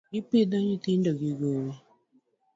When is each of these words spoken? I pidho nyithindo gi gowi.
I 0.19 0.21
pidho 0.29 0.57
nyithindo 0.65 1.09
gi 1.19 1.31
gowi. 1.39 1.73